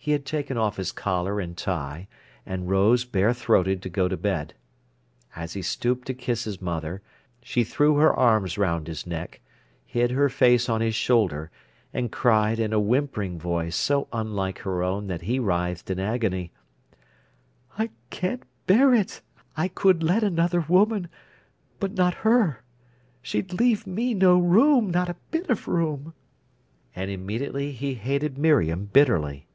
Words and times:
He 0.00 0.12
had 0.12 0.24
taken 0.24 0.56
off 0.56 0.76
his 0.76 0.92
collar 0.92 1.40
and 1.40 1.56
tie, 1.56 2.06
and 2.46 2.70
rose, 2.70 3.04
bare 3.04 3.34
throated, 3.34 3.82
to 3.82 3.88
go 3.88 4.06
to 4.06 4.16
bed. 4.16 4.54
As 5.34 5.54
he 5.54 5.60
stooped 5.60 6.06
to 6.06 6.14
kiss 6.14 6.44
his 6.44 6.62
mother, 6.62 7.02
she 7.42 7.64
threw 7.64 7.96
her 7.96 8.12
arms 8.14 8.56
round 8.56 8.86
his 8.86 9.08
neck, 9.08 9.40
hid 9.84 10.12
her 10.12 10.28
face 10.28 10.68
on 10.68 10.80
his 10.80 10.94
shoulder, 10.94 11.50
and 11.92 12.12
cried, 12.12 12.60
in 12.60 12.72
a 12.72 12.78
whimpering 12.78 13.40
voice, 13.40 13.74
so 13.74 14.06
unlike 14.12 14.60
her 14.60 14.84
own 14.84 15.08
that 15.08 15.22
he 15.22 15.40
writhed 15.40 15.90
in 15.90 15.98
agony: 15.98 16.52
"I 17.76 17.90
can't 18.08 18.44
bear 18.68 18.94
it. 18.94 19.20
I 19.56 19.66
could 19.66 20.04
let 20.04 20.22
another 20.22 20.60
woman—but 20.68 21.94
not 21.94 22.14
her. 22.18 22.62
She'd 23.20 23.52
leave 23.52 23.84
me 23.84 24.14
no 24.14 24.38
room, 24.38 24.90
not 24.90 25.08
a 25.08 25.16
bit 25.32 25.50
of 25.50 25.66
room—" 25.66 26.14
And 26.94 27.10
immediately 27.10 27.72
he 27.72 27.94
hated 27.94 28.38
Miriam 28.38 28.84
bitterly. 28.84 29.46